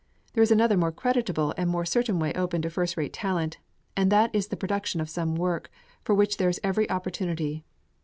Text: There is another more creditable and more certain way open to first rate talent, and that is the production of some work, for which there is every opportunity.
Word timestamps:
There 0.33 0.41
is 0.41 0.49
another 0.49 0.77
more 0.77 0.91
creditable 0.91 1.53
and 1.57 1.69
more 1.69 1.85
certain 1.85 2.17
way 2.17 2.33
open 2.33 2.63
to 2.63 2.71
first 2.71 2.97
rate 2.97 3.13
talent, 3.13 3.59
and 3.95 4.11
that 4.11 4.33
is 4.33 4.47
the 4.47 4.57
production 4.57 4.99
of 4.99 5.11
some 5.11 5.35
work, 5.35 5.69
for 6.03 6.15
which 6.15 6.37
there 6.37 6.49
is 6.49 6.59
every 6.63 6.89
opportunity. 6.89 7.63